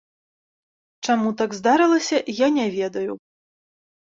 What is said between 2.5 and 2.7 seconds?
не